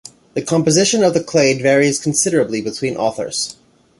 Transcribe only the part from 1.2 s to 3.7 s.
clade varies considerably between authors.